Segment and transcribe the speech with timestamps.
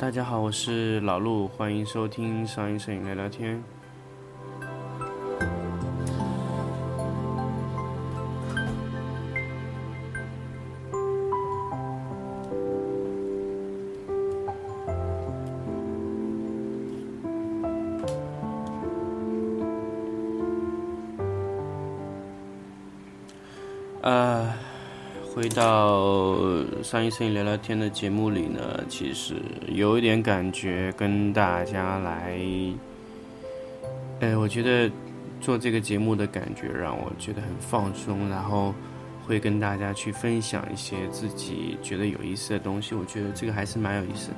[0.00, 3.62] 大家好，我是老陆，欢迎收听上音摄影聊聊天。
[26.90, 29.36] 上一摄影聊聊天的节目里呢，其实
[29.68, 32.36] 有一点感觉跟大家来，
[34.18, 34.90] 呃，我觉得
[35.40, 38.74] 做这个节目的感觉让我觉得很放松，然后
[39.24, 44.32] 会跟大家去分享一些自己觉得有意思的东西，我觉得这个还是蛮有意思。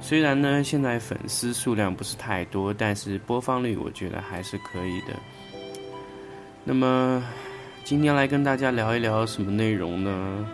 [0.00, 5.14] 虽然呢，现在粉丝数量不是太多，但是播放率我觉得还是可以的。
[6.64, 7.22] 那么。
[7.84, 10.48] 今天来跟大家聊一聊什么内容呢？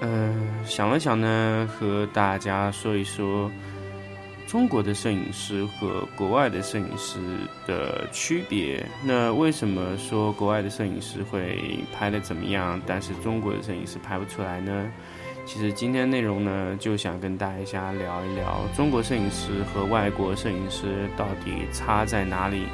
[0.00, 3.50] 嗯，想了想呢，和大家说一说
[4.46, 7.18] 中国的摄影师和国外的摄影师
[7.66, 8.86] 的区别。
[9.04, 14.88] 那为什么说国外的摄影师会拍的怎么样，但是中国的摄影师拍不出来呢？
[15.44, 22.66] 其实今天内容呢，就想跟大家聊一聊中国摄影师和外国摄影师到底差在哪里。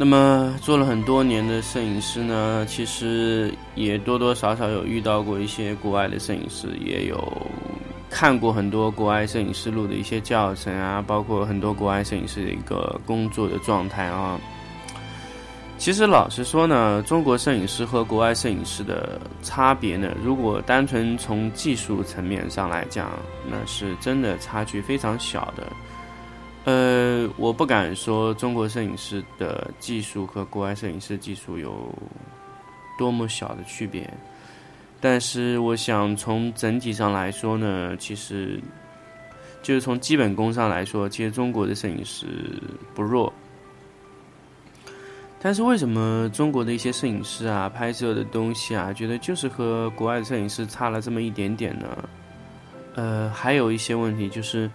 [0.00, 7.22] 那么做了很多年的摄影师呢，其实也多多少少有遇到过一些国外的摄影师，也有
[8.08, 14.40] 看过很多国外摄影师录的一些教程啊，包括很多国外摄影师的一个工作的状态啊。
[15.76, 23.10] 其实老实说呢，中国摄影师和国外摄影师的差别呢，如果单纯从技术层面上来讲，
[23.50, 25.70] 那是真的差距非常小的。
[26.64, 31.88] 呃，我不敢说中国摄影师的技术和国外摄影师技术有
[32.98, 34.08] 多么小的区别，
[35.00, 38.60] 但是我想从整体上来说呢，其实
[39.62, 42.26] 就是从基本功上来说，其实中国的摄影师
[42.94, 43.32] 不弱。
[45.40, 52.08] 但是为什么中国的一些摄影师啊，拍摄的东西啊，觉得就是和国外的摄影师差了这么一点点呢？
[52.96, 54.70] 呃，还有一些问题就是。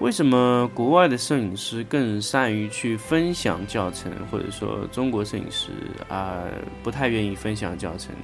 [0.00, 5.70] 为什么国外的摄影师更善于去分享教程，或者说中国摄影师
[6.08, 6.44] 啊
[6.84, 8.14] 不太愿意分享教程？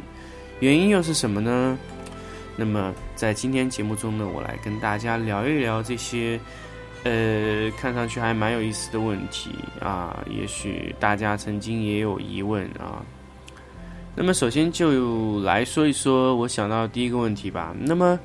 [0.60, 1.76] 原因又是什么呢？
[2.56, 6.38] 那么在今天节目中呢，我来跟大家聊一聊这些，
[7.02, 10.24] 呃，看上去还蛮有意思的问题啊。
[10.30, 13.02] 也许大家曾经也有疑问啊。
[14.14, 17.74] 那么首先就来说一说我想到第一个问题吧。
[17.80, 18.16] 那么。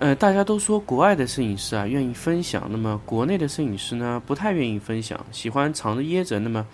[0.00, 6.38] 呃，大家都说国外的摄影师啊愿意分享，那么国内的摄影师呢不太愿意分享，喜欢藏着掖着。
[6.38, 6.66] 那么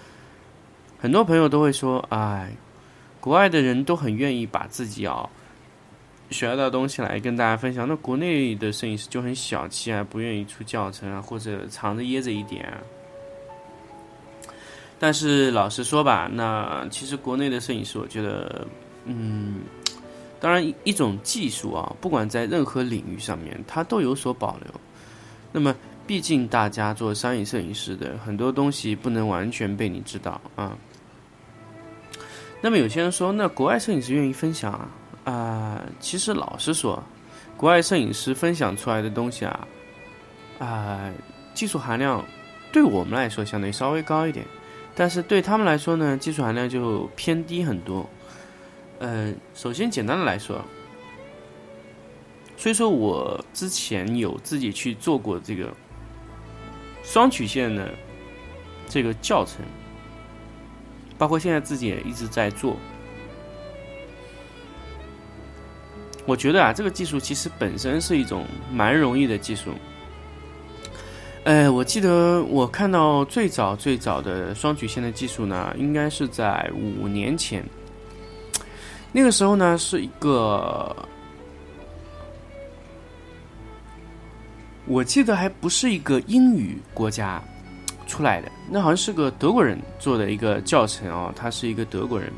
[0.96, 2.52] 很多朋友都会说，哎，
[3.20, 5.28] 国外的人都很愿意把自己啊
[6.30, 12.72] 学到的东西来跟大家分享，那国内的摄影师就很小气啊，不愿意出教程啊，或者藏着掖着一点。
[15.00, 18.64] 但是老实说吧，那其实国内的摄影师，我觉得，
[19.04, 19.62] 嗯。
[20.38, 24.74] 当然，一种技术啊，不管在任何领域上面，它都有所保留。
[25.50, 25.74] 那么，
[26.06, 30.76] 毕竟大家做商业摄影师的很多东西不能完全被你知道啊。
[32.60, 34.88] 那么，有些人说，那国外摄影师愿意分享啊？
[35.32, 37.02] 啊，其实老实说，
[37.56, 39.66] 国外摄影师分享出来的东西啊，
[40.58, 41.10] 啊，
[41.54, 42.22] 技术含量
[42.70, 44.44] 对我们来说相对稍微高一点，
[44.94, 48.08] 但是对他们来说呢，技术含量就偏低很多。
[49.06, 50.60] 呃，首先简单的来说，
[52.56, 55.72] 所以说我之前有自己去做过这个
[57.04, 57.88] 双曲线的
[58.88, 59.64] 这个教程，
[61.16, 62.76] 包括现在自己也一直在做。
[66.26, 69.70] 我觉得啊，这个技术其实本身是一种蛮容易的技术。
[71.44, 77.64] 呃，我记得我看到最早最早的双曲线的技术呢，应该是在五年前。
[79.16, 80.94] 那个时候呢，是一个，
[84.84, 87.42] 我记得还不是一个英语国家
[88.06, 92.30] 出来的，那好像是个德国人做的一个教程哦，他是一个德国人。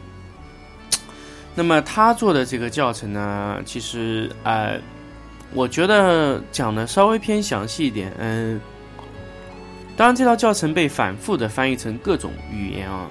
[1.56, 4.80] 那么他做的这个教程呢，其实呃，
[5.54, 8.60] 我觉得讲的稍微偏详细一点，嗯，
[9.96, 13.10] 当然这套教程被反复的翻译成各种语言啊。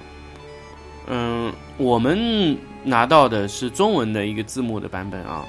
[1.08, 5.44] 嗯，我们拿到的是中文的一个字幕的版本啊。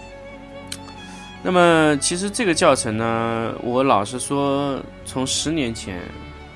[1.43, 6.01] 那么其实这个教程呢，我老实说，从十年前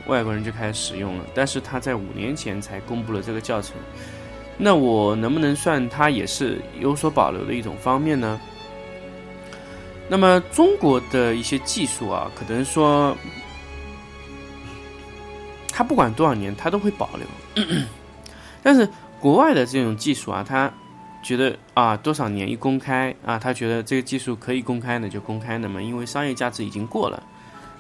[0.08, 3.76] 外国人就开始使用了，但是他在五年前才公布了这个教程。
[4.58, 8.40] 那我能不能算它也是有所保留的一种方面呢？
[10.08, 13.18] 那么中国的一些技术啊，可能说，
[15.72, 17.66] 它不管多少年，它都会保留。
[18.64, 18.88] 但是
[19.20, 20.72] 国外的这种技术啊，他
[21.22, 27.22] 觉得啊，多少年一公开啊，他觉得这个技术可以公开呢，就公开那么，因为商业价值已经过了。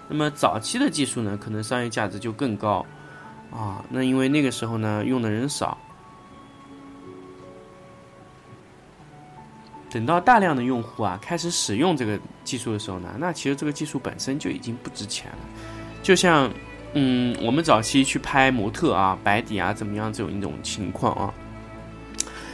[0.09, 2.85] 那么早期的技术呢，可能商业价值就更高
[3.49, 3.83] 啊。
[3.89, 5.77] 那因为那个时候呢，用的人少。
[9.89, 15.37] 等到大量的用户啊开始使用这个技术的时候呢，那其实这个技术本身就已经不值钱了。
[16.01, 16.51] 就像，
[16.93, 21.33] 嗯，我们早期去拍模特啊、白底啊怎么样这种一种情况啊，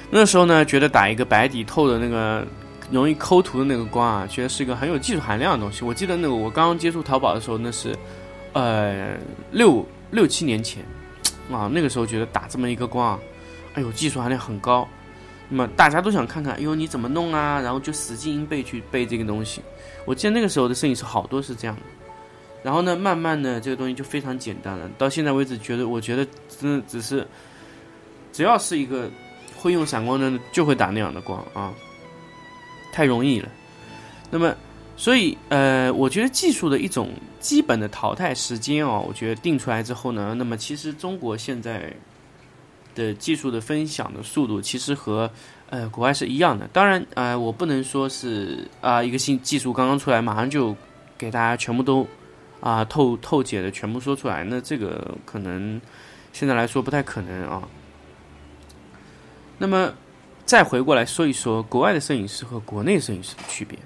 [0.09, 2.47] 那时候呢觉得打一个白底透的那个
[2.89, 5.83] 容易抠图的那个光啊，觉得是一个很有技术含量的东西。
[5.83, 7.93] 我记得那个我刚刚接触淘宝的时候，那是，
[8.53, 9.17] 呃，
[9.51, 10.83] 六六七年前，
[11.51, 13.19] 啊，那个时候觉得打这么一个光啊，
[13.73, 14.87] 哎呦，技术含量很高。
[15.49, 17.59] 那么大家都想看看，哎呦你怎么弄啊？
[17.59, 19.61] 然后就死记硬背去背这个东西。
[20.05, 21.81] 我记得那个时候的摄影师好多是这样的。
[22.63, 24.89] 然后呢，慢慢的这个东西就非常简单了。
[24.97, 26.25] 到现在为止，觉得我觉得
[26.59, 27.25] 真的只是，
[28.31, 29.09] 只要是一个
[29.57, 31.73] 会用闪光灯，就会打那样的光啊，
[32.91, 33.49] 太容易了。
[34.29, 34.55] 那么，
[34.97, 41.93] 所以呃，我觉得技术的一种基本的淘汰时间哦，我觉得定出来之后呢，那么其实中国现在。
[42.95, 45.29] 的技术的分享的速度其实和
[45.69, 46.67] 呃国外是一样的。
[46.73, 50.75] 当然，呃，我不能说是啊一个新技术刚刚出来，马上就
[51.17, 52.05] 给大家全部都
[52.61, 54.43] 啊透透解的全部说出来。
[54.43, 55.79] 那这个可能
[56.33, 57.67] 现在来说不太可能啊。
[59.57, 59.93] 那么
[60.45, 63.77] 再回过来说一说国外的摄影师和国内摄影师的区别。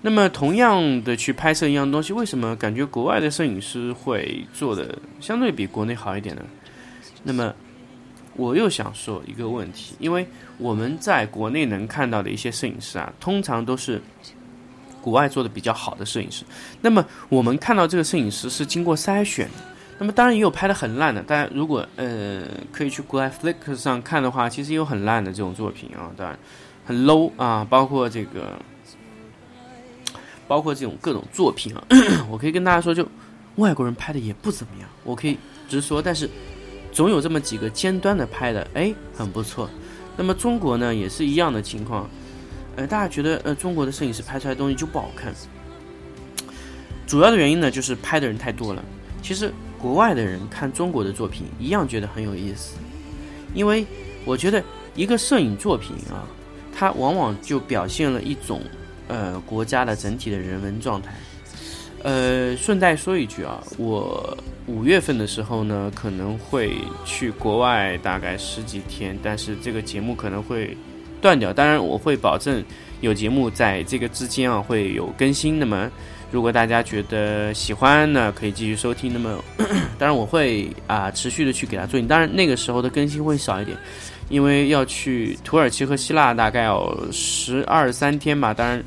[0.00, 6.42] 那么同样的去拍摄一样东西，为什么感觉国外的摄影师会做的相对比国内好一点呢？
[7.22, 7.54] 那么
[8.36, 10.26] 我又想说一个问题，因为
[10.58, 14.02] 我们在国内能看到的一些摄影师啊，通常都是
[15.04, 16.44] 国外做的比较好的摄影师。
[16.80, 19.62] 那么我们看到这个摄影师是经过筛选的，
[19.98, 21.22] 那么当然也有拍的很烂的。
[21.22, 26.38] 大家如果呃可以去国外 Flickr 上看的话，其实也有很烂的这种作品啊，当然
[26.86, 28.58] 很 low 啊，包括这个，
[30.48, 31.84] 包括这种各种作品啊，
[32.30, 33.06] 我可以跟大家说，就
[33.56, 35.36] 外国人拍的也不怎么样，我可以
[35.68, 36.28] 直说，但是。
[36.94, 39.68] 总有这么几个尖端的拍的，哎，很不错。
[40.16, 42.08] 那么中国呢，也是一样的情况。
[42.76, 45.32] 呃，大家觉得，呃，中国的摄影师拍出来的东西就不好看。
[47.06, 48.82] 主要的原因呢，就是拍的人太多了。
[49.22, 52.76] 其实国外的人看中国的作品，一样觉得很有意思。
[53.54, 53.86] 因为
[54.24, 54.62] 我觉得
[54.94, 56.26] 一个摄影作品啊，
[56.76, 58.60] 它往往就表现了一种
[59.08, 61.14] 呃国家的整体的人文状态。
[62.02, 64.36] 呃，顺带说一句啊，我
[64.66, 70.76] 五月份的时候呢，可能会去国外大概十几天，但是这个节目可能会
[71.24, 71.50] 断掉。
[71.50, 72.62] 当然，我会保证
[73.00, 75.58] 有节目在这个之间啊会有更新。
[75.58, 75.90] 那么，
[76.30, 79.10] 如果大家觉得喜欢呢，可以继续收听。
[79.10, 79.42] 那么，
[79.98, 81.98] 当然我会啊持续的去给他做。
[82.02, 83.74] 当然，那个时候的更新会少一点，
[84.28, 88.52] 因为要去土耳其和希腊，大概要十二三天吧。
[88.52, 88.84] 当然，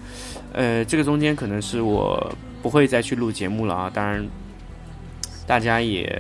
[0.54, 2.32] 呃，这个中间可能是我。
[2.60, 3.92] 不会再去录节目了啊！
[3.94, 4.28] 当然，
[5.46, 6.12] 大家也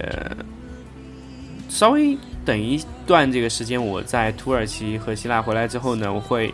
[1.67, 2.15] 稍微
[2.47, 3.85] 等一段这个时间。
[3.85, 6.53] 我在土耳其和希腊回来之后呢，我会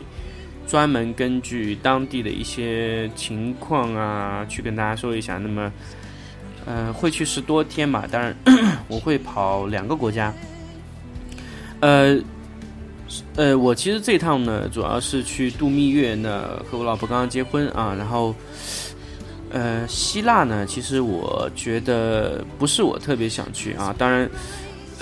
[0.66, 5.38] 专门根据当地的一些情况啊，去跟大家说一下。
[5.38, 5.72] 那么，
[6.66, 8.08] 呃，会去十多天嘛？
[8.12, 8.36] 当然，
[8.90, 10.34] 我会跑两个国家。
[11.80, 12.18] 呃，
[13.36, 18.34] 呃，我其实这趟呢，主要是去度蜜月呢，和我老婆刚刚结婚啊，然后。
[19.56, 23.94] 呃，希腊呢，其实我觉得不是我特别想去啊。
[23.96, 24.28] 当然，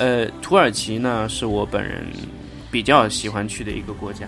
[0.01, 2.03] 呃，土耳其呢是我本人
[2.71, 4.25] 比较喜欢去的一个国家。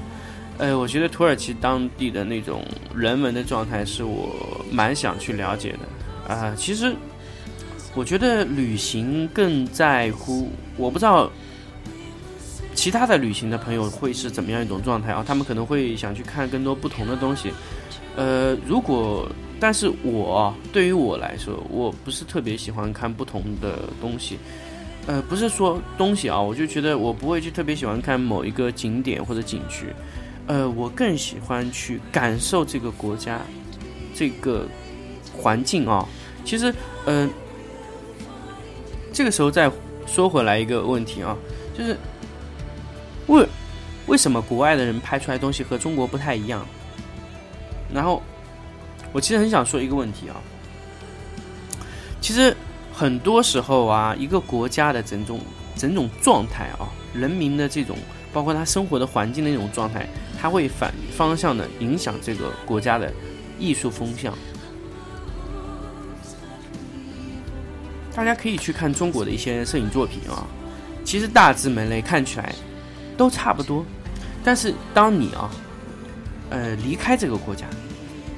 [0.60, 2.64] 呃，我觉得土耳其当地的那种
[2.96, 6.54] 人文的状态是我蛮想去了解的啊。
[6.56, 6.94] 其实，
[7.96, 11.28] 我觉得旅行更在乎，我不知道
[12.76, 15.24] 其他的旅行的朋友会是怎么样一种状态啊。
[15.28, 17.52] 他们可能会想去看更多不同的东西。
[18.16, 19.28] 呃，如果
[19.60, 24.38] 但是我对于我来说，我不是特别喜欢看不同的东西，
[25.06, 29.88] 呃，不是说东西啊，我就觉得我不会去特别喜欢看某一个景点或者景区，
[30.48, 33.42] 呃，我更喜欢去感受这个国家
[34.16, 34.66] 这个
[35.36, 36.08] 环境啊。
[36.46, 36.74] 其实，
[37.06, 37.30] 嗯，
[39.12, 39.70] 这个时候再
[40.06, 41.36] 说回来一个问题啊，
[41.78, 41.98] 就是
[43.28, 43.46] 为
[44.08, 46.66] 为什么国外的人拍出来东西和中国不太一样？
[47.94, 48.22] 然后
[49.12, 50.36] 我其实很想说一个问题啊，
[52.20, 52.56] 其实
[52.94, 55.40] 很多时候啊，一个国家的整种
[55.76, 57.98] 整种状态啊，人民的这种
[58.32, 60.08] 包括他生活的环境的那种状态，
[60.40, 63.12] 它会反方向的影响这个国家的
[63.58, 64.34] 艺术风向。
[68.16, 70.46] 大家可以去看中国的一些摄影作品啊，
[71.04, 72.54] 其实大致门类看起来
[73.18, 73.84] 都差不多，
[74.44, 75.50] 但是当你啊，
[76.52, 77.66] 呃，离开这个国家，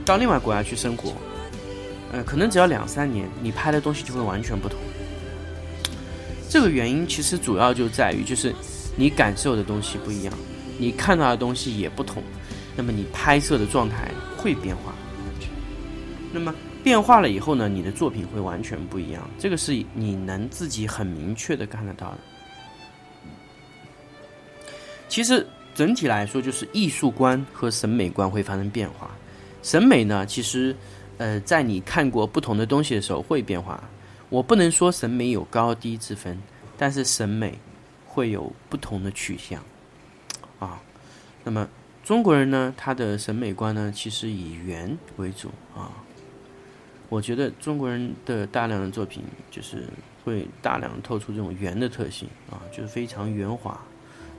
[0.06, 1.12] 到另外国家去生活，
[2.16, 4.80] 呃，可能只要两三年，你拍的东西就会完全不同。
[6.50, 8.56] 这个原因其实主要就在于，就是
[8.96, 10.34] 你感受的东西不一样，
[10.78, 12.24] 你看到的东西也不同，
[12.78, 14.96] 那么你拍摄的状态会变化。
[16.32, 16.56] 那么。
[16.86, 22.18] 变化了以后呢，你的作品会完全不一样，这个是你能自己很明确的看得到的。
[25.10, 25.44] 其实
[25.74, 29.10] 整体来说，就是艺术观和审美观会发生变化。
[29.64, 30.76] 审美呢，其实
[31.18, 33.84] 呃，在你看过不同的东西的时候会变化。
[34.30, 36.42] 我不能说审美有高低之分，
[36.78, 37.60] 但是审美
[38.06, 39.64] 会有不同的取向
[40.60, 40.82] 啊。
[41.44, 41.70] 那么
[42.04, 45.92] 中国人呢，他的审美观呢，其实以圆为主啊。
[47.08, 49.88] 我觉得中国人的大量的作品就是
[50.24, 53.80] 会大量透出这种圆的特性啊，就是非常圆滑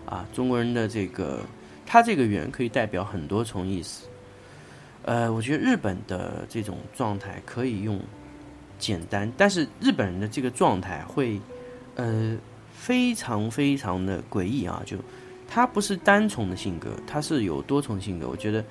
[0.04, 0.26] 啊。
[0.34, 1.40] 中国人的这个，
[1.86, 4.06] 它这个圆可以代表很多重意思。
[5.06, 7.98] 呃，我觉得日本的这种状态可以用
[8.78, 11.40] 简单，但是日本人的这个状态会
[11.94, 12.36] 呃
[12.74, 14.98] 非常非常的诡异啊，就
[15.48, 18.28] 他不是单重的性格，他是有多重性格。
[18.28, 18.62] 我觉得。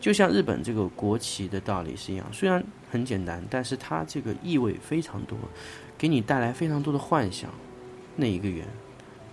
[0.00, 5.38] 就像日本这个国旗的道理是一样，虽然很简单，但是它这个意味非常多，
[5.96, 7.48] 给你带来非常多的幻想。
[8.14, 8.66] 那一个圆，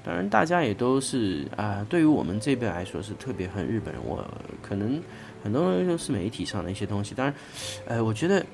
[0.01, 4.01] 当然大家也都是啊，对于我们这边来说是特别恨日本人。
[4.05, 4.25] 我
[4.61, 5.01] 可能
[5.43, 7.35] 很多人都是媒体上的一些东西，当然，
[7.87, 8.45] 呃，我觉得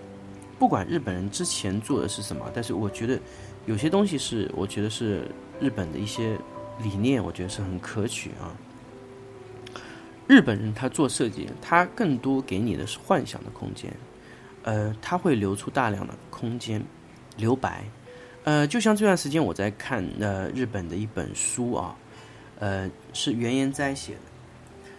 [0.57, 3.19] 不管日本人之前做的是什么，但是我觉得
[3.65, 5.29] 有些东西是我觉得是
[5.59, 6.37] 日本的一些
[6.81, 8.55] 理念，我觉得是很可取啊。
[10.27, 13.93] 日本人他做设计，他更多给你的是幻想的空间，
[14.63, 16.83] 呃，他会留出大量的空间，
[17.37, 17.83] 留白，
[18.43, 21.95] 呃，就像这段时间我在看呃日本的一本书啊，
[22.59, 24.19] 呃，是原研哉写的。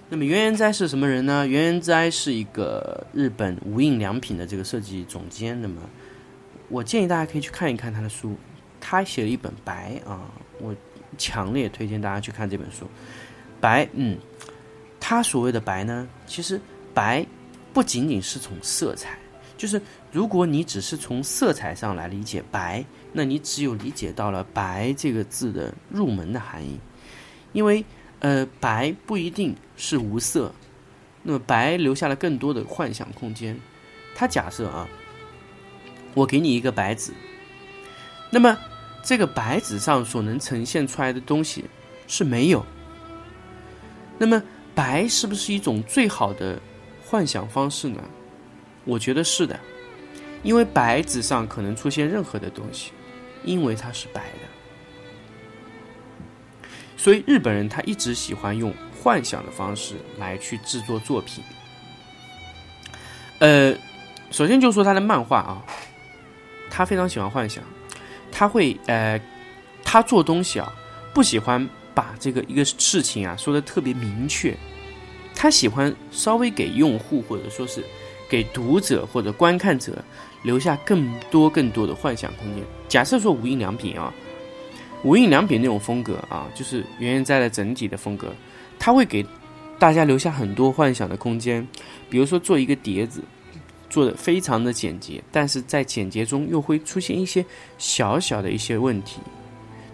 [0.08, 1.46] 那么原研哉是什么人呢？
[1.46, 5.60] 原研哉是一个日本无印良品的这个设计总监。
[5.60, 5.82] 那么
[6.68, 8.36] 我建议大家可以去看一看他的书，
[8.80, 10.74] 他写了一本白啊，我
[11.16, 12.86] 强烈推荐大家去看这本书，
[13.60, 14.18] 白，嗯。
[15.00, 16.60] 他所谓的白呢，其实
[16.92, 17.24] 白
[17.72, 19.16] 不仅仅是从色彩，
[19.56, 26.78] 就是如果你只是从色彩上来理解白，那你只有理解到了白这个字的入门的含义，
[27.52, 27.82] 因为
[28.18, 30.52] 呃白不一定是无色，
[31.22, 33.58] 那么白留下了更多的幻想空间。
[34.14, 34.86] 他假设啊，
[36.12, 37.14] 我给你一个白纸，
[38.30, 38.58] 那么
[39.02, 41.64] 这个白纸上所能呈现出来的东西
[42.06, 42.62] 是没有，
[44.18, 44.42] 那么。
[44.74, 46.56] 白是不是一种最好的
[47.04, 48.00] 幻想方式呢？
[48.84, 49.58] 我觉得是的，
[50.44, 52.92] 因为白纸上可能出现任何的东西，
[53.42, 54.38] 因为它是白的。
[56.96, 61.42] 所以日本人他一直喜欢用幻想的方式来去制作作品。
[63.38, 63.74] 呃，
[64.30, 65.62] 首先就说他的漫画啊，
[66.70, 67.62] 他非常喜欢幻想，
[68.32, 69.20] 他会呃，
[69.84, 70.72] 他做东西啊，
[71.14, 71.68] 不喜欢。
[71.94, 74.56] 把这个一个事情啊说的特别明确，
[75.34, 77.82] 他喜欢稍微给用户或者说是
[78.30, 80.00] 给读者或者观看者
[80.44, 82.62] 留下更多更多的幻想空间。
[82.88, 84.14] 假设说无印良品啊，
[85.02, 88.32] 无印良品那种风格啊，就是原研哉的整体的风格，
[88.78, 89.24] 他会给
[89.78, 91.66] 大家留下很多幻想的空间。
[92.10, 93.22] 比如说做一个碟子，
[93.90, 97.44] 做的非常的简洁，但是在简洁中又会出现一些
[97.76, 99.20] 小小的一些问题。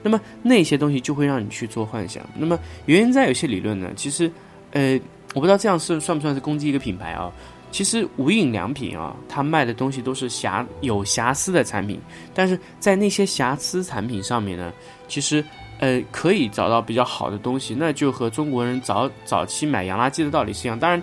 [0.03, 2.23] 那么那些东西就会让你去做幻想。
[2.37, 4.31] 那么原因在有些理论呢，其实，
[4.73, 5.01] 呃，
[5.33, 7.33] 我不知道这样是算不算是攻击一个品牌啊？
[7.73, 11.99] 其实无印良品啊，它卖的东西都是瑕有瑕疵的产品，
[12.33, 14.73] 但是在那些瑕疵产品上面呢，
[15.09, 15.45] 其实
[15.85, 17.75] 呃可以找到比较好的东西。
[17.75, 20.79] 那就和中国人早早期买洋垃圾的道理是一样。
[20.79, 21.03] 当然，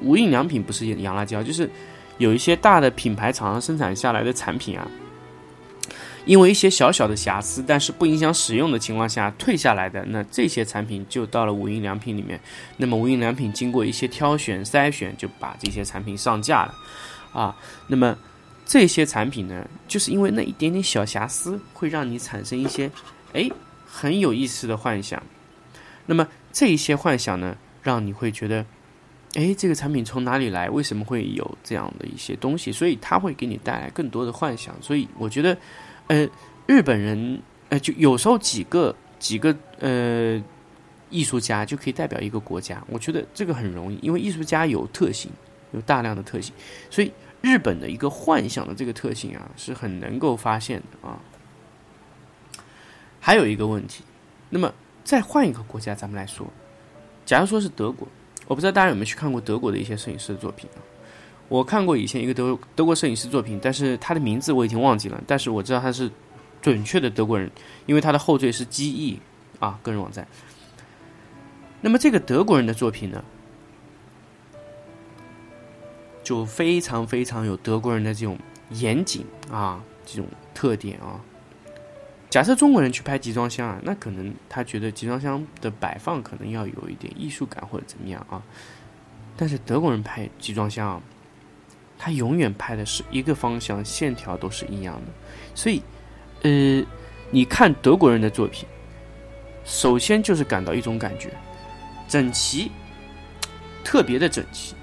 [0.00, 1.68] 无印良品不是洋垃圾啊，就是
[2.18, 4.86] 有一些大的品牌厂商生产下来的产品啊。
[6.26, 12.40] 因为一些小小的瑕疵，但是不影响使用的情况下退下来的，那这些产品就到了无印良品里面。
[12.78, 16.74] 那么无印良品经过一些挑选筛选，就把这些产品上架了，
[17.34, 17.54] 啊，
[17.88, 18.16] 那么
[18.64, 22.90] 这些产品呢，就是因为那一点点小瑕疵，会让你产生一些，
[23.34, 23.50] 哎，
[23.86, 25.22] 很有意思的幻想。
[26.06, 28.64] 那么这一些幻想呢，让你会觉得，
[29.34, 30.70] 哎，这个产品从哪里来？
[30.70, 32.70] 为什么会有这样的一些东西？
[32.70, 34.74] 所以它会给你带来更多的幻想。
[34.80, 35.56] 所以我觉得，
[36.06, 36.28] 呃，
[36.66, 40.42] 日本人，呃，就有时候几个几个呃
[41.10, 42.82] 艺术家就可以代表一个国家。
[42.88, 45.30] 我觉得这个很容易，因为艺术家有特性，
[45.72, 46.54] 有大量的特性，
[46.90, 47.10] 所以
[47.40, 51.18] 日本的一个幻想的这个特性啊，是很能够发现的啊。
[53.24, 54.04] 还有一个问题，
[54.50, 54.70] 那么。
[55.02, 56.46] 再换一个国家，咱们来说，
[57.26, 58.08] 假如说是德国，
[58.46, 60.80] 我不知道大家有没有去看过德国的一些摄影师的作品啊？
[61.50, 66.10] 我看过以前一个德德国摄影师作品，但是他的名字我已经忘记了，但是我知道他是
[66.62, 67.50] 准确的德国人，
[67.84, 69.18] 因为他的后缀是 GE
[69.58, 70.26] 啊，个人网站。
[71.82, 73.22] 那么这个德国人的作品呢，
[76.22, 78.38] 就非常非常有德国人的这种
[78.70, 81.20] 严谨啊，这种特点啊。
[82.34, 88.42] 假设中国人去拍集装箱啊，那可能他觉得集装箱的摆放可能要有一点艺术感或者怎么样啊。
[89.36, 91.00] 但是德国人拍集装箱啊，
[91.96, 95.12] 他永远拍的是一个方向，线条都是一样的。
[95.54, 95.80] 所以，
[96.42, 96.84] 呃，
[97.30, 98.66] 你看德国人的作品，
[99.64, 101.30] 首先就是感到一种感觉，
[102.08, 102.68] 整齐，
[103.84, 104.74] 特别的整齐。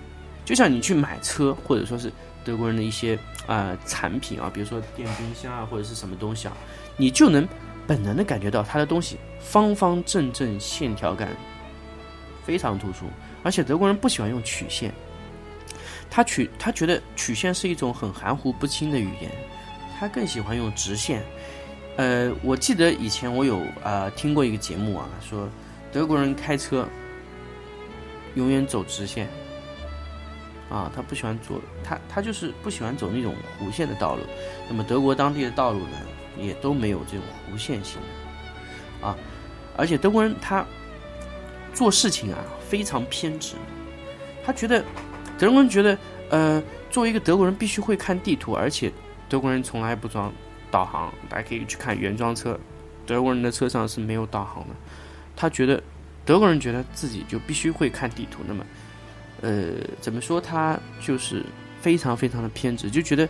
[0.45, 2.09] 就像你去买车，或者说是
[2.45, 6.55] 德国人的一些啊产品啊，比如说电冰箱啊，或者是什么东西啊。
[7.01, 7.47] 你就能
[7.87, 11.35] 本能的感觉到他的东西方方正正，线条感
[12.45, 13.07] 非常突出。
[13.41, 14.93] 而且德国人不喜欢用曲线，
[16.11, 19.31] 他曲他觉得曲线是一种很含糊不清的语言，
[19.99, 21.23] 他更喜欢用直线。
[21.97, 25.49] 呃，我记得以前我有啊听过一个节目啊，说
[25.91, 26.87] 德国人开车
[28.35, 29.27] 永远走直线，
[30.69, 34.21] 啊，他不喜欢走他他就是不喜欢走那种弧线的道路。
[34.69, 35.97] 那么德国当地的道路呢？
[36.37, 39.17] 也都没有这种弧线型的啊，
[39.75, 40.65] 而且德国人他
[41.73, 42.39] 做事情啊
[42.69, 43.55] 非常偏执，
[44.45, 44.83] 他觉得
[45.37, 45.97] 德国人觉得
[46.29, 48.91] 呃，作为一个德国人必须会看地图，而且
[49.27, 50.31] 德国人从来不装
[50.69, 52.59] 导航，大家可以去看原装车，
[53.05, 54.75] 德国人的车上是没有导航的。
[55.35, 55.81] 他觉得
[56.25, 58.65] 德国人觉得自己就必须会看地图，那么
[59.41, 61.43] 呃怎么说他就是
[61.81, 63.27] 非常非常的偏执，就觉得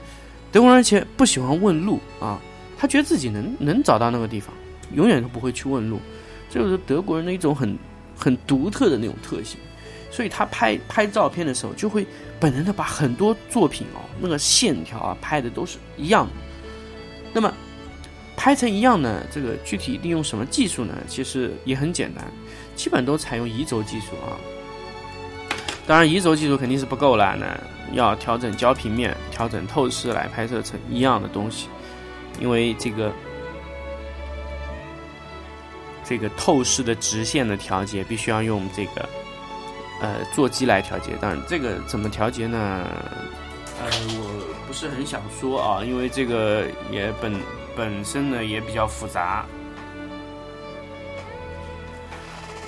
[0.51, 2.39] 德国人而且不喜欢问路啊。
[2.81, 4.51] 他觉得自己能能找到那个地方，
[4.95, 5.99] 永远都不会去问路，
[6.49, 7.77] 这就是德国人的一种很
[8.17, 9.59] 很独特的那种特性。
[10.09, 12.07] 所以他拍拍照片的时候，就会
[12.39, 16.31] 本能的把很多作品哦，那个线条啊拍的都是一样的。
[17.31, 17.53] 那么
[18.35, 20.97] 拍成一样呢，这个具体利用什么技术呢？
[21.07, 22.25] 其实也很简单，
[22.75, 24.33] 基本都采用移轴技术啊。
[25.85, 31.67] 当然，移轴技术肯定是不够了，那要调整焦平面、调整透视来拍摄成一样的东西。
[32.39, 33.11] 因为这个
[36.03, 39.09] 这个透视的直线的调节，必须要用这个
[40.01, 41.11] 呃座机来调节。
[41.21, 42.57] 当然，这个怎么调节呢？
[43.79, 47.39] 呃，我不是很想说啊，因为这个也本
[47.75, 49.45] 本身呢也比较复杂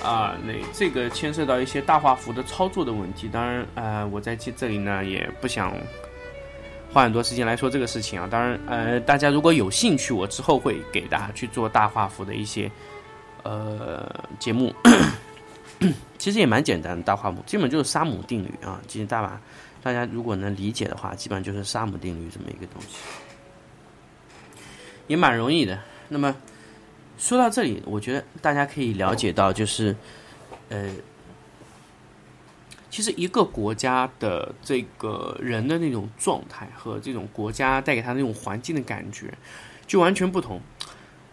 [0.02, 0.34] 啊。
[0.44, 3.28] 那这个牵涉到一些大画幅的操作的问题。
[3.28, 5.72] 当然，呃，我在这这里呢也不想。
[6.94, 12.70] 花很多时间来说这个事情啊，当然，呃，大家如果有兴趣，我之后会给大家去做大画幅的一些
[13.42, 14.72] 呃节目。
[16.18, 18.80] 其实也蛮简单的，大画幅基本就是沙姆定律啊。
[18.86, 19.40] 其实大把
[19.82, 22.96] 大家如果能理解的话，基本上就是沙姆定律这么一个东西，
[25.08, 25.76] 也蛮容易的。
[26.08, 26.32] 那么
[27.18, 29.96] 说到这里，我觉得大家可以了解到，就是
[30.68, 30.88] 呃。
[32.94, 39.36] 其实一个国家的这个人的那种状态和这种国家带给他那种环境的感觉，
[39.84, 40.60] 就完全不同。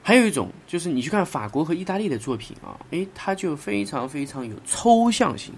[0.02, 5.54] 还有一种就是你去看法国和意大利的作品啊，诶，它就非常非常有抽象性。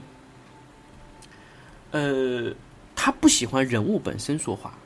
[1.91, 2.53] 呃，
[2.93, 4.77] 他不喜欢人物本身说话，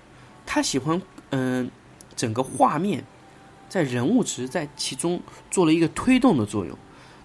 [0.46, 1.02] 他喜欢
[1.32, 1.68] 嗯
[2.16, 3.04] 整个画面
[3.68, 6.78] 在人物只是在其中做了一个推动的作用。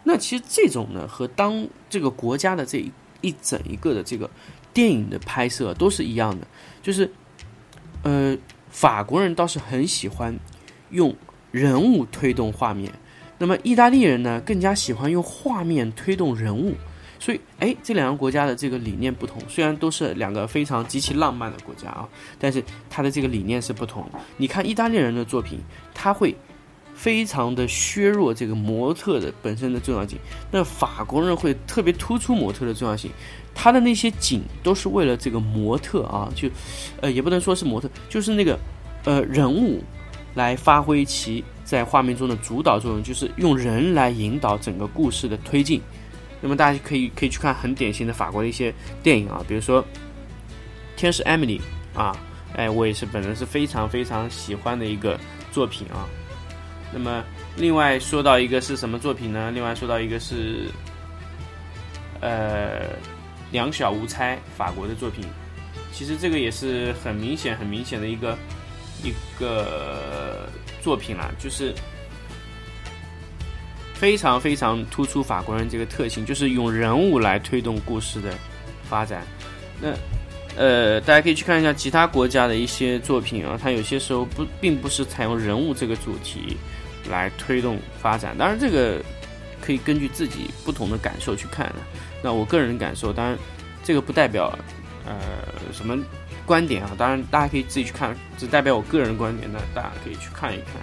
[0.02, 2.90] 那其实这种呢，和当这个国家的这一。
[3.22, 4.28] 一整一个的这个
[4.74, 6.46] 电影的拍摄都是一样的，
[6.82, 7.10] 就是，
[8.02, 8.36] 呃，
[8.68, 10.38] 法国人倒是很喜欢
[10.90, 11.16] 用
[11.50, 12.92] 人物推动画面，
[13.38, 16.74] 那么意大利人呢更加喜欢用画面推动人物，
[17.18, 22.08] 所以，哎，这两个国家的这个理念不同，虽然都是两个非常极其浪漫的国家啊，
[22.38, 24.08] 但是它的这个理念是不同。
[24.36, 25.58] 你看意大利人的作品，
[25.94, 26.36] 他会。
[26.94, 30.18] 非常的削弱这个模特的本身的重要性，
[30.50, 33.10] 那法国人会特别突出模特的重要性，
[33.54, 36.48] 他的那些景都是为了这个模特啊，就，
[37.00, 38.58] 呃，也不能说是模特，就是那个，
[39.04, 39.82] 呃，人物
[40.34, 45.80] 来发挥其在画面中的主导作用，就是用人来引导整个故事的推进，
[46.40, 49.82] 那么大家可以可以去看很典型的法国的一些电影啊，比如说
[50.94, 51.60] 《天使艾米丽》
[51.98, 52.16] 啊，
[52.54, 55.18] 哎，我也是本人是非常非常喜欢的一个
[55.50, 56.06] 作品啊。
[56.92, 57.24] 那么
[57.56, 59.50] 另外说到一个是什么作品呢？
[59.52, 60.68] 另外说到一个是
[62.20, 62.80] 呃
[63.50, 65.24] 《两小无猜》法国的作品，
[65.92, 68.36] 其实这个也是很明显很明显的一个
[69.02, 70.48] 一个
[70.80, 71.74] 作品啦，就是。
[73.94, 78.34] 非常非常突出法国人这个特性，就是用人物来推动故事的
[78.82, 79.24] 发展。
[79.80, 79.94] 那
[80.56, 86.56] 呃，大家可以去看一下其他国家的一些作品啊，它有些时候不并不是采用人物这个主题
[87.10, 88.36] 来推动发展。
[88.36, 89.02] 当然，这个
[89.60, 91.72] 可以根据自己不同的感受去看。
[92.22, 93.38] 那我个人感受，当然
[93.82, 94.56] 这个不代表
[95.06, 95.14] 呃
[95.72, 95.98] 什么
[96.44, 96.90] 观点啊。
[96.98, 99.48] 当然，大家可以自己去看，只代表我个人观点。
[99.52, 100.74] 那大家可以去看一看。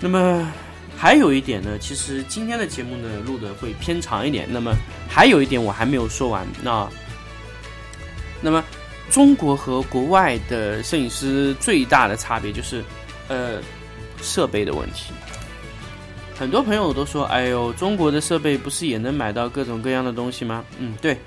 [0.00, 0.50] 那么。
[0.96, 4.46] 还有一点呢，其实今天的节目呢录的会偏长一点。
[4.50, 4.76] 那么
[5.08, 6.46] 还有一点我还没有说完。
[6.62, 6.86] 那
[8.42, 8.62] 那么
[9.08, 12.84] 中国和国外的摄影师最大的差别就是，
[13.28, 13.62] 呃，
[14.22, 15.12] 设备的问题。
[16.38, 21.18] 很多朋友都说：“哎呦，中国的设备不是也能买到各种各样的东西吗？”嗯，对，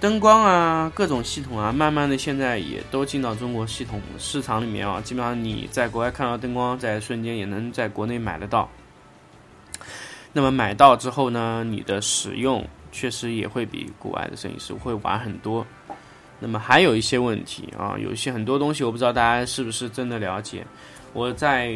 [0.00, 5.02] 灯光啊，各种系统啊，慢慢的现在也都进到中国系统市场里面啊。
[5.02, 8.68] 基本上你在国外看到灯光，在瞬间也能在国内买得到。
[10.32, 15.66] 那么买到之后呢，你的使用确实也会比国外的摄影师会晚很多。
[16.40, 20.66] 那么还有一些问题啊，有一些很多东西我不知道大家是不是真的了解。
[21.12, 21.68] 我在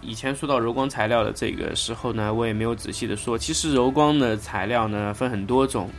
[0.00, 3.36] 以前说到柔光材料的这个时候呢，我也没有仔细的说。
[3.36, 5.90] 其实柔光的材料呢分很多种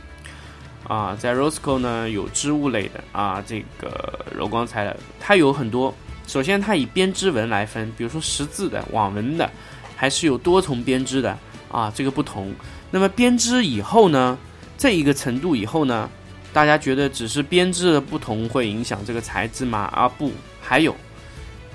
[0.88, 5.94] 啊，在 Rosco 呢有织物类的啊，这个柔光材料它有很多。
[6.26, 9.50] 首先它以编织纹来分，比如说十字的、网纹的，
[9.94, 11.38] 还是有多重编织的。
[11.70, 12.52] 啊，这个不同。
[12.90, 14.36] 那么编织以后呢，
[14.76, 16.10] 这一个程度以后呢，
[16.52, 19.90] 大家觉得只是编织的不同会影响这个材质吗？
[19.92, 20.94] 啊不，还有，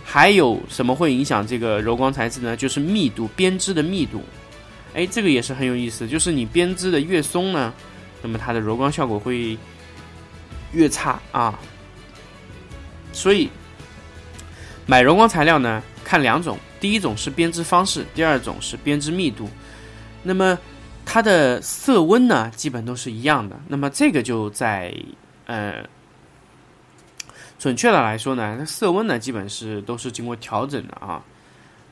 [0.03, 2.57] 还有什么会影响这个柔光材质呢？
[2.57, 4.21] 就是密度，编织的密度。
[4.93, 7.73] 哎，这个也是很有意思，就是你编织的越松呢，
[8.21, 9.57] 那么它的柔光效果会
[10.71, 11.57] 越差啊。
[13.11, 13.49] 所以
[14.85, 19.49] 买柔光材料呢，看两种，第一种是编织方式，第二种是编织密度。
[20.21, 20.57] 那么
[21.05, 23.57] 它的色温呢，基本都是一样的。
[23.67, 24.93] 那么这个就在
[25.45, 25.87] 呃，
[27.57, 31.23] 准确的来说呢，它色温呢基本是都是经过调整的啊。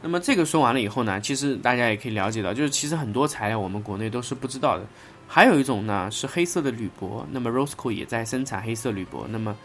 [0.01, 4.85] 那么这个说完了以后呢，其实大家也可以了解到，就是其实很多材料我们国内都是不知道的。
[5.27, 9.25] 还有一种呢是黑色的铝箔，那么 Rosco 也在生产黑色铝箔。
[9.29, 9.55] 那么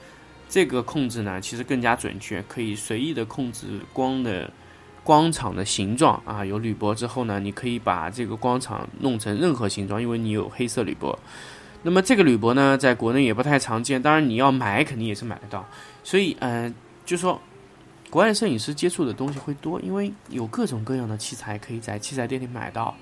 [0.49, 4.49] 这个控制呢，其实更加准确，可以随意的控制光的。
[5.09, 11.18] 光场的形状啊，有铝箔之后呢，你可以把这个光场弄成任何形状，因为你有黑色铝箔。
[11.83, 15.66] 那么这个铝箔呢，在国内也不太常见，当然你要买肯定也是买得到。
[16.05, 16.75] 所以，嗯，
[17.07, 17.40] 就说
[18.11, 22.94] 国外摄影师接触的东西会多，因为有各种各样的器材可以在器材店里买到。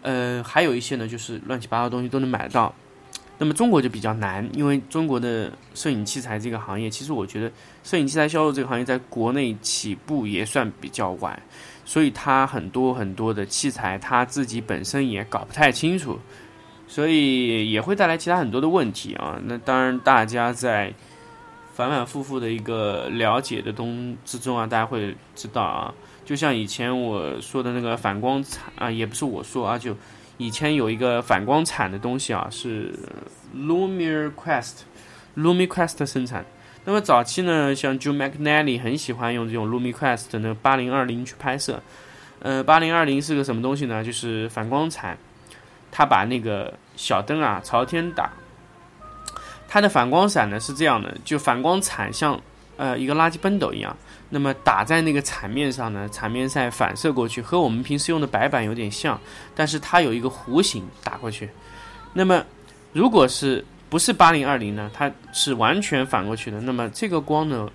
[0.00, 2.74] 呃，还有一些呢，就是乱七八糟东西都能买得到。
[3.36, 7.50] 那么中国就比较难，因为中国的摄影器材这个行业，其实我觉得
[7.82, 11.42] 摄影器材销售这个行业在国内起步也算比较晚，
[11.84, 16.16] 所以它很多很多的器材，它自己本身也搞不太清楚，
[16.86, 19.40] 所以也会带来其他很多的问题啊。
[19.44, 20.94] 那当然，大家在
[21.74, 25.92] 反反复复的一个了解的东之中啊，大家会知道啊，
[26.24, 29.96] 就像以前我说的那个反光彩啊，也不是我说啊，就。
[30.36, 32.92] 以前有一个反光铲的东西啊，是
[33.56, 36.44] Lumiere Quest，Lumiere Quest 生产。
[36.84, 41.82] 那么早期呢，像 Joe McNally 很喜欢用这种 Lumiere Quest 的那八零二零去拍摄。
[42.40, 44.04] 呃，八零二零是个什么东西呢？
[44.04, 45.16] 就是反光铲，
[45.90, 48.32] 它把那个小灯啊朝天打。
[49.66, 52.38] 它的反光伞呢是这样的，就反光铲像
[52.76, 53.96] 呃一个垃圾奔斗一样。
[54.30, 59.20] 那么打在那个铲面上呢，铲面再反射过去，和我们平时用的白板有点像，
[59.54, 61.48] 但是它有一个弧形打过去。
[62.14, 62.44] 那么
[62.92, 64.90] 如果是不是八零二零呢？
[64.92, 66.60] 它是完全反过去的。
[66.62, 67.68] 那么这个光呢，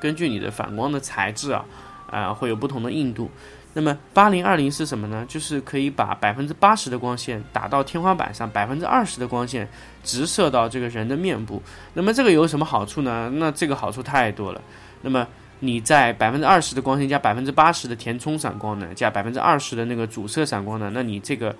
[0.00, 1.64] 根据你的反光的材质啊，
[2.10, 3.30] 啊会有不同的硬度。
[3.78, 5.24] 那么八零二零是什么呢？
[5.28, 9.68] 就是可以把百分之八十的光线打到天花板上，百分之二十的光线
[10.02, 11.62] 直射到这个人的面部。
[11.94, 13.30] 那么这个有什么好处呢？
[13.34, 14.60] 那这个好处太多了。
[15.02, 15.24] 那么
[15.60, 21.54] 你在百分之二十的光线加百分之八十的填充闪光呢，加百分之二十的那个主色闪光呢，那你这个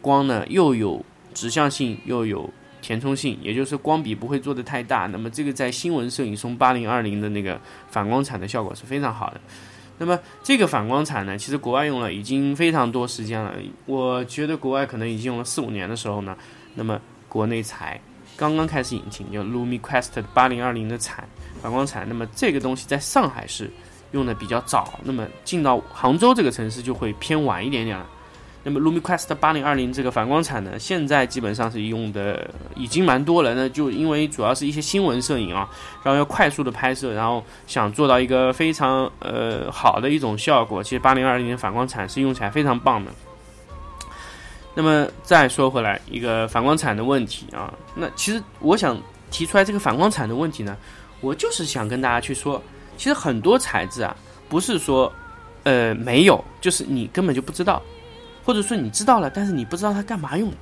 [0.00, 1.00] 光呢又有
[1.32, 5.06] 指向性又有填充性，也就是光比不会做的太大。
[5.06, 9.40] 那么这个在新闻摄影中八零二零的那个反光铲的效果是非常好的。
[10.04, 13.54] 那么这个反光彩呢，其实国外用了已经非常多时间了。
[13.86, 16.36] 我觉得国外可能已经用了四五年的时候呢，
[16.74, 18.00] 那么国内才
[18.36, 21.22] 刚刚开始引进，叫 LumiQuest 八零二零的彩
[21.62, 22.04] 反光彩。
[22.04, 23.70] 那么这个东西在上海是
[24.10, 28.04] 用的比较早，那么进到杭州这个城市就会偏晚一点点了。
[28.64, 33.54] 那么 LumiQuest 八零二零这个反光铲呢，现在基本上是用的已经蛮多了。
[33.54, 35.68] 那就因为主要是一些新闻摄影啊，
[36.04, 40.80] 然后要快速的拍摄，然后想做到一个非常呃好的一种效果。
[40.80, 43.10] 其实八零二零的反光铲是用起来非常棒的。
[44.74, 48.96] 那么再说回来，一个反光铲的问题啊，那其实我想
[49.30, 50.76] 提出来这个反光铲的问题呢，
[51.20, 52.62] 我就是想跟大家去说，
[52.96, 54.16] 其实很多材质啊，
[54.48, 55.12] 不是说
[55.64, 57.82] 呃没有，就是你根本就不知道。
[58.44, 60.52] 或者说你知道了，但是你不知道它干嘛用。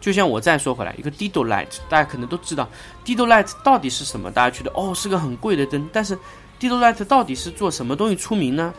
[0.00, 2.68] 就像我再说回来，一个 Dido Light，大家可能都知道
[3.04, 4.30] ，Dido Light 到底是什么？
[4.30, 6.16] 大家觉得哦是个很贵的灯，但是
[6.60, 8.72] Dido Light 到底是做什么东西出名呢？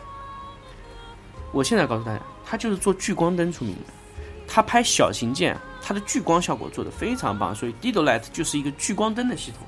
[1.52, 3.92] 我现在告诉大家，它就是做聚光灯出名的。
[4.46, 9.66] 它拍小型件，它的聚光效果做得非常棒，所以 Dido Light 就是一个聚光灯的系统。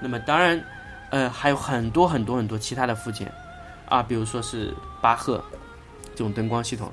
[0.00, 0.64] 那么当然，
[1.10, 3.30] 呃，还有很多很多很多其他的附件
[3.88, 5.44] 啊，比如说是巴赫
[6.14, 6.90] 这种灯光系统。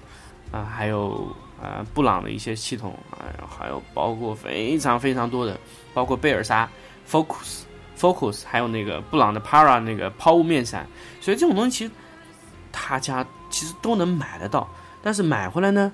[0.53, 5.59] 啊，还有啊，布朗的一些系统啊，还有包括非常非常多的，
[5.95, 6.69] 包括贝尔莎
[7.09, 7.63] Focus
[7.97, 10.85] Focus，还有那个布朗的 Para 那个抛物面闪，
[11.19, 11.91] 所以这种东西其实
[12.71, 14.69] 他家其实都能买得到，
[15.01, 15.91] 但是买回来呢，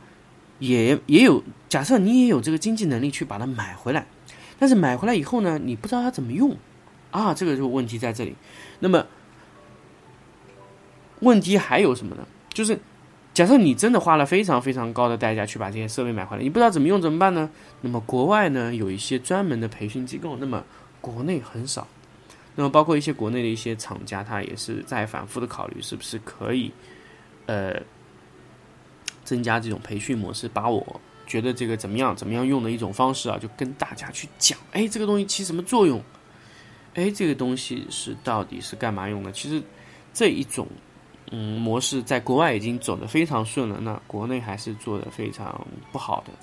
[0.59, 4.05] 也也有假设你也有这个经济能力去把它买回来，
[4.59, 6.53] 但是买回来以后呢，你不知道它怎么用
[7.11, 8.35] 啊，这个就问题在这里。
[8.79, 9.05] 那么
[11.21, 12.27] 问题还有什么呢？
[12.53, 12.77] 就是。
[13.39, 17.49] 假设你真的花了非常非常高的代价去把这些设备买回来，你不知道怎么用怎么办呢？
[17.79, 20.61] 那么国外呢有一些专门的培训机构，那么
[20.99, 21.87] 国内很少。
[22.55, 26.69] 那么包括一些国内的一些厂家，他也是在反复的考虑是不是可以，
[27.45, 27.81] 呃，
[29.23, 36.03] 增加这种培训模式，把我觉得这个怎么样怎么样用的一种方式啊，就跟大家去讲，哎，这个东西起什么作用？
[36.93, 39.31] 哎，这个东西是到底是干嘛用的？
[39.31, 39.63] 其实
[40.13, 40.67] 这一种。
[41.31, 46.33] 嗯，模式在国外已经走得非常顺了，那国内还是做的非常不好的。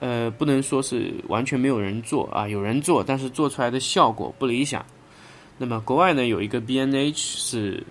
[0.00, 4.84] 呃，不能说是完全没有人做啊，有人做，但是做出来的效果不理想。
[5.58, 7.84] 那么国外呢，有一个 B N H 是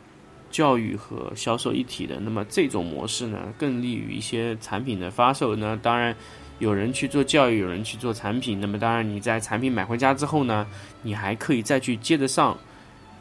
[0.50, 5.56] 教育和销售一体的，那么这种模式呢，更利于一些产品的发售。
[5.56, 6.15] 那当然，
[6.58, 8.60] 有人去做教育，有人去做产品。
[8.60, 10.65] 那么当然，你在产品买回家之后呢，
[11.04, 12.58] 你还可以再去接着上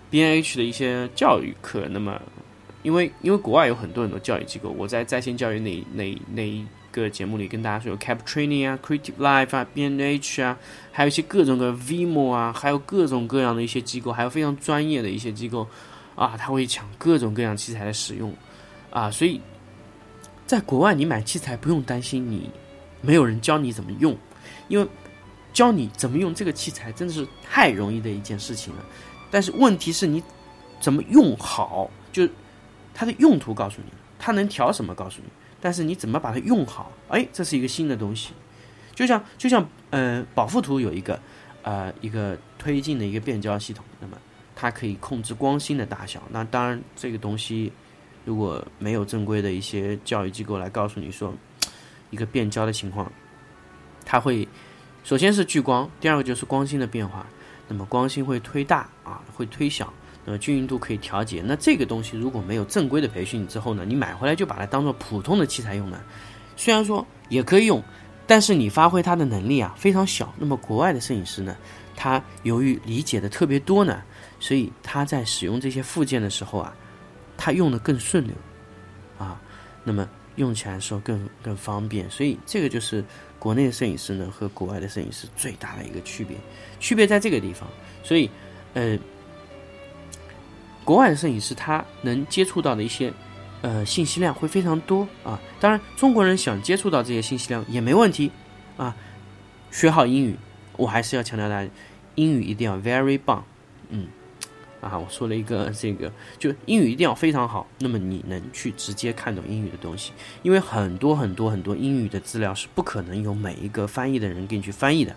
[0.09, 1.87] B N H 的一些教育课。
[1.91, 2.19] 那么
[2.83, 10.57] 因为因为国外有很多很多教育机构，我在在线教育那那那一个节目里跟大家说，有 Cap Training 啊，Creative Life 啊，B N H 啊，
[10.93, 15.67] 还有一些各种各 Vimo 啊，还有各种各样的一些机构，还有非常专业的一些机构
[16.15, 18.33] 啊，他会讲各种各样器材的使用
[18.91, 19.41] 啊，所以
[20.47, 22.49] 在国外你买器材不用担心你
[23.01, 24.17] 没有人教你怎么用，
[24.69, 24.89] 因为
[25.53, 28.85] 教你怎么用这个器材真的是太容易的一件事情了，
[29.31, 30.23] 但是问题是你
[30.81, 32.27] 怎么用好就。
[32.99, 35.29] 它的用途告诉你，它能调什么告诉你，
[35.61, 36.91] 但是你怎么把它用好？
[37.09, 38.33] 哎，这是一个新的东西，
[38.93, 41.21] 就像就像呃，保富图有一个
[41.63, 44.19] 呃一个推进的一个变焦系统，那么
[44.57, 46.21] 它可以控制光芯的大小。
[46.33, 47.73] 那当然，这个东西
[48.25, 51.33] 如果没有正规的一些教育机构来告诉你说
[52.11, 53.13] 一个变焦的情况，
[54.05, 54.49] 它会
[55.05, 57.25] 首先是聚光，第二个就是光芯的变化，
[57.69, 59.95] 那么光芯会推大啊，会推小。
[60.29, 61.43] 呃，均匀度可以调节。
[61.43, 66.03] 那这个东西如果没有正规的培训之后呢，你买回来就把它当做普通的器材用呢，
[66.55, 67.83] 虽然说也可以用，
[68.27, 70.31] 但是你发挥它的能力啊非常小。
[70.39, 71.57] 那么国外的摄影师呢，
[71.97, 74.03] 他由于理解的特别多呢，
[74.39, 76.77] 所以他在使用这些附件的时候啊，
[77.39, 78.37] 他用的更顺溜
[79.17, 79.41] 啊，
[79.83, 82.11] 那么用起来的时候更更方便。
[82.11, 83.03] 所以这个就是
[83.39, 86.37] 国内的摄影师呢和国外的摄影师最大的一个区别，
[86.81, 87.67] 区别在这个地方。
[88.03, 88.29] 所以，
[88.75, 88.99] 呃。
[90.89, 93.13] 国外的摄影师，他能接触到的一些，
[93.61, 95.39] 呃，信息量会非常多啊。
[95.61, 98.31] 当然，中国人想接触到这些信息量也没问题
[98.79, 98.97] 啊。
[99.71, 100.35] 学好英语，
[100.79, 101.71] 我还是要强调大家，
[102.15, 103.45] 英语一定要 very 棒，
[103.91, 104.07] 嗯，
[104.81, 115.15] 啊，我说了一个这个，就英语一定要非常好，那么你能去直接看懂英语的东西，因为很多很多很多英语的资料是不可能有每一个翻译的人给你去翻译的。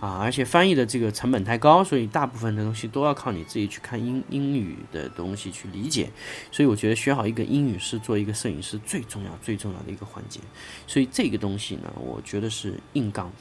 [0.00, 6.08] 啊，而且翻译的这个成本太高，所以大部分的东西都要靠你自己去看英英语的东西去理解。
[6.52, 10.38] 所以我觉得学好一个英语是做一个摄影师最重要、最重要的一个环节。
[10.86, 13.32] 所以这个东西呢，我觉得是硬杠。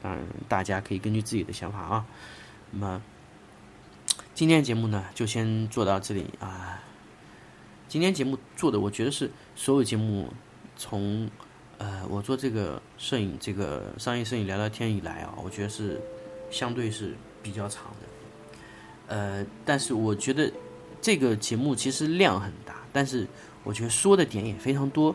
[0.00, 2.06] 当然，大家可以根据自己的想法啊。
[2.70, 3.02] 那么
[4.32, 6.82] 今天节目呢，就先做到这里啊。
[7.88, 10.32] 今天节目做的，我觉得是所有节目
[10.76, 11.30] 从
[11.78, 16.00] 呃我做这个摄影这个商业摄影聊聊天以来啊，我觉得是
[16.50, 19.14] 相对是比较长的。
[19.14, 20.50] 呃，但是我觉得
[21.00, 23.26] 这个节目其实量很大，但是
[23.62, 25.14] 我觉得说的点也非常多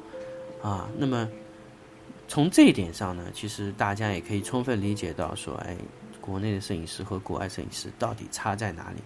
[0.62, 0.88] 啊。
[0.98, 1.28] 那么
[2.28, 5.76] 从这一点上呢，其实大家也可以充分理解到说，哎，
[6.22, 8.98] 国内的摄影师和国外摄影师到底差在哪里。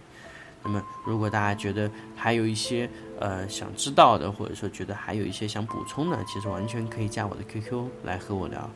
[0.66, 8.70] 那么，如果大家觉得还有一些呃想知道的，或者说觉得还有一些想补充的，其实完全可以加我的 QQ 来和我聊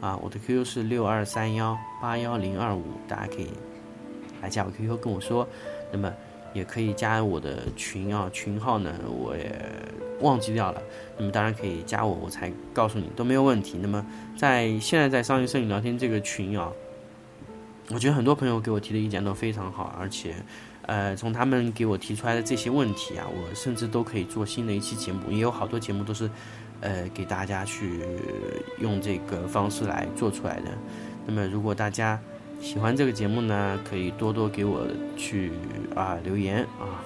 [0.00, 0.18] 啊。
[0.22, 3.50] 我的 QQ 是六二三幺八幺零二五，大家可以
[4.40, 5.46] 来加我 QQ 跟我说。
[5.92, 6.10] 那么
[6.54, 9.54] 也可以加我的群啊，群号呢我也
[10.22, 10.80] 忘记掉了。
[11.18, 13.78] 那么当然可以加我，我才告诉你都没有问题。
[13.82, 14.02] 那么
[14.34, 16.72] 在现在在商业摄影聊天这个群啊，
[17.90, 20.36] 我觉得很多朋友给我提的意见都非常好，而且。
[20.86, 26.30] 呃，从他们给我提出来的这些问题啊，我甚至都可以做新的一期节目，也有好多节目都是，
[26.80, 28.00] 呃，给大家去
[28.80, 30.70] 用这个方式来做出来的。
[31.26, 32.20] 那么，如果大家
[32.60, 35.52] 喜欢这个节目呢，可以多多给我去
[35.94, 37.00] 啊留言啊。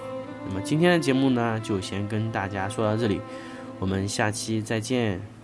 [0.49, 3.21] 那么今天的节目呢，就先跟大家说到这里，
[3.79, 5.38] 我们下期再见。